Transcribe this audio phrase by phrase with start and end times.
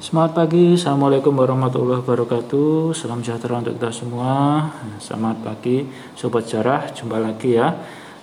[0.00, 2.96] Selamat pagi, Assalamualaikum warahmatullahi wabarakatuh.
[2.96, 4.64] Salam sejahtera untuk kita semua.
[4.96, 5.84] Selamat pagi,
[6.16, 7.68] Sobat Sejarah Jumpa lagi ya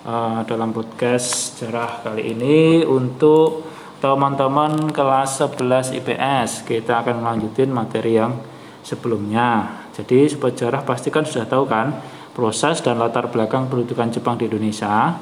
[0.02, 3.62] uh, Dalam podcast sejarah kali ini Untuk
[4.02, 8.34] teman-teman kelas 11 IPS Kita akan melanjutin materi yang
[8.82, 9.86] sebelumnya.
[9.94, 11.94] Jadi Sobat Sejarah pastikan sudah tahu kan
[12.34, 15.14] Proses dan latar belakang pendudukan Jepang di Indonesia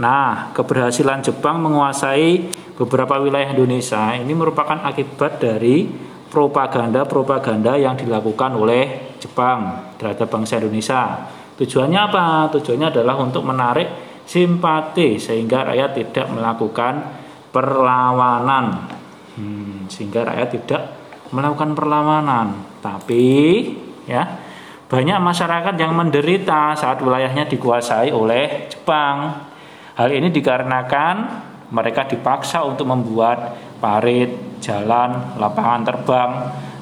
[0.00, 5.84] Nah, keberhasilan Jepang menguasai beberapa wilayah Indonesia ini merupakan akibat dari
[6.32, 11.28] propaganda-propaganda yang dilakukan oleh Jepang terhadap bangsa Indonesia.
[11.60, 12.48] Tujuannya apa?
[12.56, 13.88] Tujuannya adalah untuk menarik
[14.24, 16.94] simpati sehingga rakyat tidak melakukan
[17.52, 18.88] perlawanan.
[19.36, 20.82] Hmm, sehingga rakyat tidak
[21.36, 22.80] melakukan perlawanan.
[22.80, 23.24] Tapi
[24.08, 24.24] ya,
[24.88, 29.51] banyak masyarakat yang menderita saat wilayahnya dikuasai oleh Jepang.
[29.92, 31.14] Hal ini dikarenakan
[31.72, 36.30] mereka dipaksa untuk membuat parit, jalan, lapangan terbang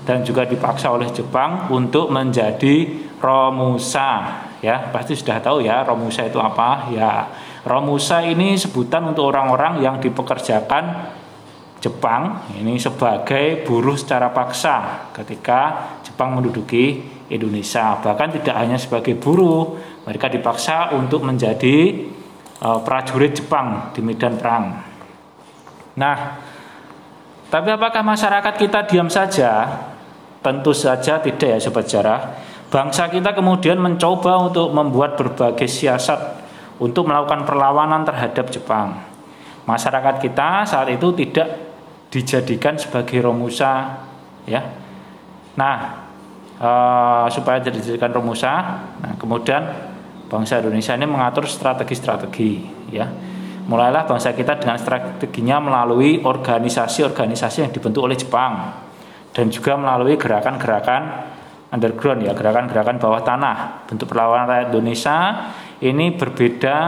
[0.06, 2.86] dan juga dipaksa oleh Jepang untuk menjadi
[3.19, 4.42] Romusa.
[4.61, 6.91] Ya, pasti sudah tahu ya Romusa itu apa?
[6.92, 7.30] Ya,
[7.64, 11.17] Romusa ini sebutan untuk orang-orang yang dipekerjakan
[11.80, 17.00] Jepang ini sebagai buruh secara paksa ketika Jepang menduduki
[17.33, 17.97] Indonesia.
[18.05, 22.05] Bahkan tidak hanya sebagai buruh, mereka dipaksa untuk menjadi
[22.61, 24.84] prajurit Jepang di medan perang.
[25.97, 26.16] Nah,
[27.48, 29.80] tapi apakah masyarakat kita diam saja?
[30.41, 32.20] Tentu saja tidak ya sobat sejarah.
[32.70, 36.39] Bangsa kita kemudian mencoba untuk membuat berbagai siasat
[36.78, 39.05] untuk melakukan perlawanan terhadap Jepang.
[39.67, 41.48] Masyarakat kita saat itu tidak
[42.08, 44.00] dijadikan sebagai Romusa
[44.47, 44.62] ya.
[45.58, 45.77] Nah,
[46.62, 48.55] uh, supaya dijadikan Romusa,
[49.02, 49.89] nah kemudian
[50.31, 52.53] bangsa Indonesia ini mengatur strategi-strategi
[52.95, 53.11] ya.
[53.67, 58.79] Mulailah bangsa kita dengan strateginya melalui organisasi-organisasi yang dibentuk oleh Jepang
[59.30, 61.02] dan juga melalui gerakan-gerakan
[61.70, 63.86] underground ya gerakan-gerakan bawah tanah.
[63.86, 65.19] Bentuk perlawanan rakyat Indonesia
[65.83, 66.79] ini berbeda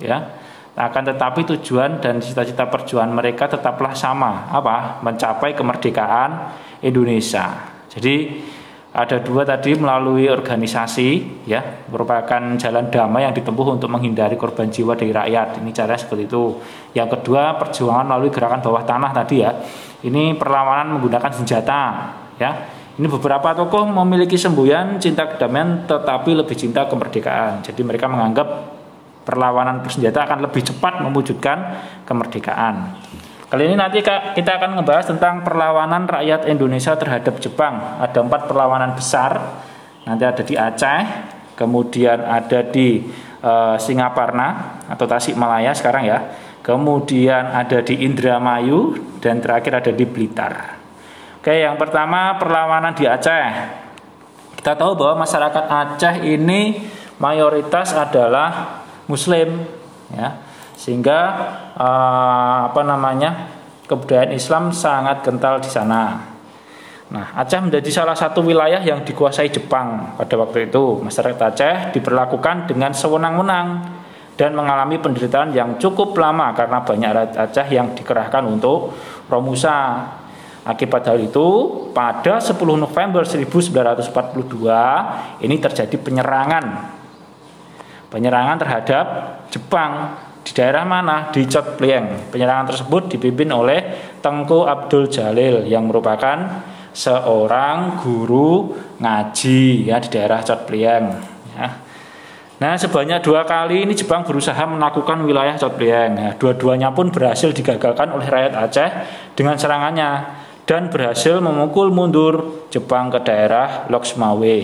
[0.00, 0.18] ya.
[0.72, 4.48] Akan tetapi tujuan dan cita-cita perjuangan mereka tetaplah sama.
[4.48, 5.04] Apa?
[5.04, 6.48] Mencapai kemerdekaan
[6.80, 7.68] Indonesia.
[7.92, 8.40] Jadi
[8.92, 14.92] ada dua tadi melalui organisasi ya merupakan jalan damai yang ditempuh untuk menghindari korban jiwa
[14.92, 15.64] dari rakyat.
[15.64, 16.60] Ini cara seperti itu.
[16.92, 19.56] Yang kedua perjuangan melalui gerakan bawah tanah tadi ya.
[20.04, 21.80] Ini perlawanan menggunakan senjata
[22.36, 22.52] ya.
[22.92, 27.64] Ini beberapa tokoh memiliki semboyan cinta kedamaian tetapi lebih cinta kemerdekaan.
[27.64, 28.76] Jadi mereka menganggap
[29.24, 31.58] perlawanan bersenjata akan lebih cepat mewujudkan
[32.04, 32.92] kemerdekaan
[33.52, 38.00] Kali ini nanti kita akan membahas tentang perlawanan rakyat Indonesia terhadap Jepang.
[38.00, 39.60] Ada empat perlawanan besar.
[40.08, 41.00] Nanti ada di Aceh,
[41.52, 43.04] kemudian ada di
[43.44, 46.32] e, Singaparna atau Tasikmalaya sekarang ya.
[46.64, 50.80] Kemudian ada di Indramayu dan terakhir ada di Blitar.
[51.36, 53.52] Oke, yang pertama perlawanan di Aceh.
[54.64, 56.88] Kita tahu bahwa masyarakat Aceh ini
[57.20, 59.60] mayoritas adalah Muslim,
[60.08, 61.20] ya sehingga
[61.76, 63.52] uh, apa namanya
[63.86, 66.32] kebudayaan Islam sangat kental di sana.
[67.12, 71.04] Nah, Aceh menjadi salah satu wilayah yang dikuasai Jepang pada waktu itu.
[71.04, 73.84] Masyarakat Aceh diperlakukan dengan sewenang-wenang
[74.40, 78.96] dan mengalami penderitaan yang cukup lama karena banyak rakyat Aceh yang dikerahkan untuk
[79.28, 80.08] Romusa.
[80.62, 86.64] Akibat hal itu, pada 10 November 1942 ini terjadi penyerangan.
[88.08, 89.06] Penyerangan terhadap
[89.50, 91.30] Jepang di daerah mana?
[91.30, 92.30] Di Cot Plieng.
[92.34, 93.80] Penyerangan tersebut dipimpin oleh
[94.18, 101.06] Tengku Abdul Jalil yang merupakan seorang guru ngaji ya di daerah Cot Plieng.
[101.54, 101.68] Ya.
[102.62, 106.14] Nah sebanyak dua kali ini Jepang berusaha menaklukkan wilayah Cot Plieng.
[106.14, 108.90] Nah, dua-duanya pun berhasil digagalkan oleh rakyat Aceh
[109.34, 110.10] dengan serangannya
[110.62, 114.58] dan berhasil memukul mundur Jepang ke daerah Loksmawe.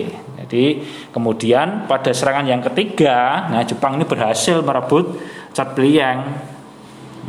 [0.49, 0.81] Jadi
[1.13, 5.21] kemudian pada serangan yang ketiga, nah Jepang ini berhasil merebut
[5.53, 6.19] Cat Pliang.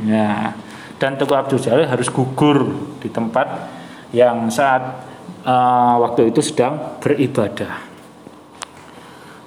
[0.08, 0.56] Ya,
[0.96, 2.64] dan Teguh Abdul Jalil harus gugur
[2.96, 3.69] di tempat
[4.17, 5.05] yang saat
[5.44, 7.88] uh, waktu itu sedang beribadah.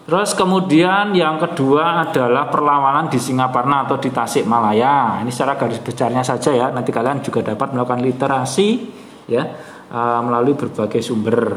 [0.04, 5.24] Terus kemudian yang kedua adalah perlawanan di Singaparna atau di Tasikmalaya.
[5.24, 6.68] Ini secara garis besarnya saja ya.
[6.76, 8.84] Nanti kalian juga dapat melakukan literasi
[9.32, 9.48] ya
[9.90, 11.56] uh, melalui berbagai sumber.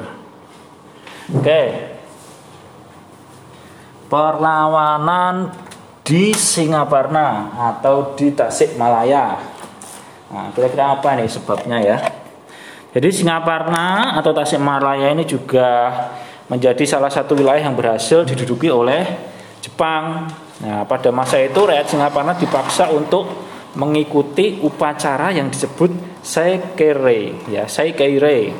[1.35, 1.61] Oke,
[4.07, 5.51] perlawanan
[6.07, 9.37] di Singaparna atau di Tasikmalaya.
[10.31, 11.99] Nah, kira-kira apa nih sebabnya ya?
[12.95, 15.93] Jadi Singaparna atau Tasikmalaya ini juga
[16.47, 19.03] menjadi salah satu wilayah yang berhasil diduduki oleh
[19.59, 20.31] Jepang.
[20.63, 23.29] Nah, pada masa itu rakyat Singaparna dipaksa untuk
[23.77, 25.93] mengikuti upacara yang disebut
[26.25, 28.57] Seikere ya Seikere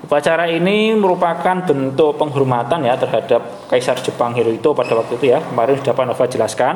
[0.00, 5.44] Upacara ini merupakan bentuk penghormatan ya terhadap Kaisar Jepang Hirohito pada waktu itu ya.
[5.44, 6.74] Kemarin sudah Pak Nova jelaskan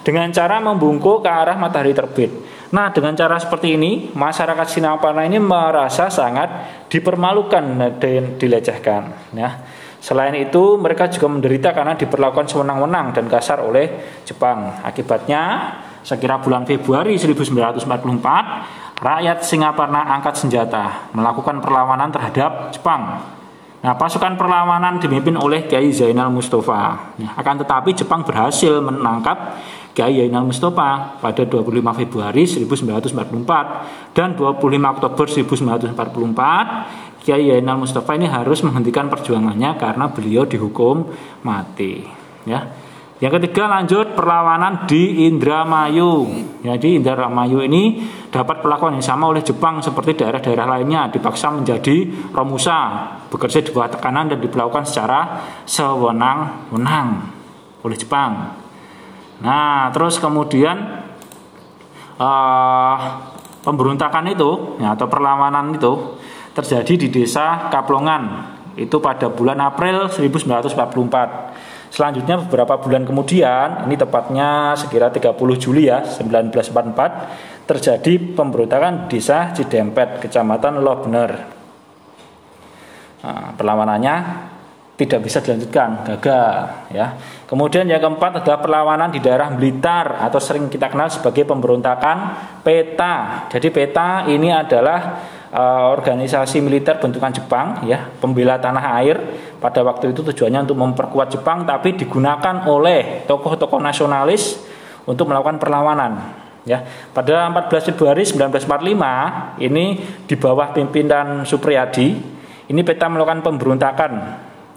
[0.00, 2.32] dengan cara membungkuk ke arah matahari terbit.
[2.72, 6.48] Nah, dengan cara seperti ini, masyarakat Singaparna ini merasa sangat
[6.88, 9.60] dipermalukan dan dilecehkan ya.
[10.00, 14.80] Selain itu, mereka juga menderita karena diperlakukan sewenang-wenang dan kasar oleh Jepang.
[14.80, 23.22] Akibatnya, sekira bulan Februari 1944, rakyat Singaparna angkat senjata, melakukan perlawanan terhadap Jepang.
[23.82, 27.14] Nah, pasukan perlawanan dipimpin oleh Kiai Zainal Mustafa.
[27.18, 29.58] Nah, akan tetapi Jepang berhasil menangkap
[29.90, 38.26] Kiai Zainal Mustafa pada 25 Februari 1944 dan 25 Oktober 1944 Kiai Yainal Mustafa ini
[38.26, 41.06] harus menghentikan perjuangannya karena beliau dihukum
[41.46, 42.02] mati.
[42.42, 42.81] Ya.
[43.22, 46.26] Yang ketiga lanjut perlawanan di Indramayu.
[46.58, 48.02] Jadi Indramayu ini
[48.34, 53.94] dapat perlakuan yang sama oleh Jepang seperti daerah-daerah lainnya dipaksa menjadi romusa, bekerja di bawah
[53.94, 57.08] tekanan dan diperlakukan secara sewenang-wenang
[57.86, 58.58] oleh Jepang.
[59.38, 61.06] Nah, terus kemudian
[62.18, 62.96] uh,
[63.62, 66.18] pemberontakan itu ya, atau perlawanan itu
[66.58, 71.71] terjadi di desa Kaplongan itu pada bulan April 1944.
[71.92, 80.24] Selanjutnya beberapa bulan kemudian, ini tepatnya sekira 30 Juli ya 1944, terjadi pemberontakan desa Cidempet,
[80.24, 81.30] Kecamatan Lobner.
[83.20, 84.16] Nah, perlawanannya
[84.96, 87.12] tidak bisa dilanjutkan, gagal ya.
[87.44, 92.16] Kemudian yang keempat adalah perlawanan di daerah Blitar atau sering kita kenal sebagai pemberontakan
[92.64, 93.48] PETA.
[93.52, 95.20] Jadi PETA ini adalah
[95.52, 99.16] uh, organisasi militer bentukan Jepang ya pembela tanah air
[99.62, 104.58] pada waktu itu tujuannya untuk memperkuat Jepang tapi digunakan oleh tokoh-tokoh nasionalis
[105.06, 106.82] untuk melakukan perlawanan ya.
[107.14, 109.84] Pada 14 Februari 1945 ini
[110.26, 112.08] di bawah pimpinan Supriyadi
[112.70, 114.12] ini peta melakukan pemberontakan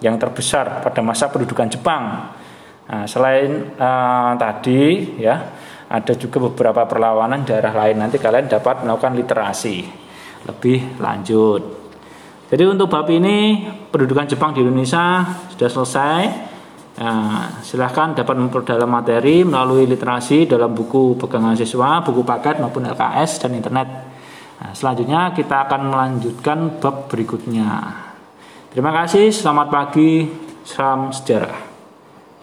[0.04, 2.04] yang terbesar pada masa pendudukan Jepang.
[2.86, 5.36] Nah, selain uh, tadi ya
[5.90, 8.02] ada juga beberapa perlawanan daerah lain.
[8.02, 9.86] Nanti kalian dapat melakukan literasi.
[10.46, 11.85] Lebih lanjut.
[12.46, 16.22] Jadi untuk bab ini pendudukan Jepang di Indonesia sudah selesai.
[16.96, 23.44] Nah, silahkan dapat memperdalam materi melalui literasi dalam buku pegangan siswa, buku paket maupun LKS
[23.44, 23.88] dan internet.
[24.62, 28.02] Nah, selanjutnya kita akan melanjutkan bab berikutnya.
[28.72, 30.24] Terima kasih, selamat pagi,
[30.64, 31.75] salam sejarah.